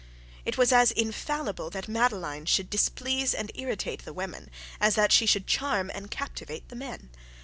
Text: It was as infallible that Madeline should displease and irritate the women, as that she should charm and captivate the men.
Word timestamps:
It 0.45 0.57
was 0.57 0.73
as 0.73 0.89
infallible 0.89 1.69
that 1.69 1.87
Madeline 1.87 2.47
should 2.47 2.71
displease 2.71 3.35
and 3.35 3.51
irritate 3.53 4.03
the 4.03 4.13
women, 4.13 4.49
as 4.79 4.95
that 4.95 5.11
she 5.11 5.27
should 5.27 5.45
charm 5.45 5.91
and 5.93 6.09
captivate 6.09 6.69
the 6.69 6.75
men. 6.75 7.11